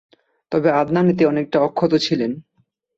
[0.51, 2.31] তবে আদনান এতে অনেকটা অক্ষত ছিলেন।